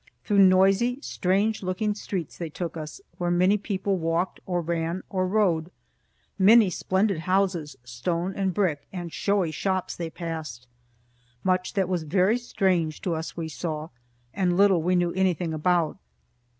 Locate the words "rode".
5.27-5.69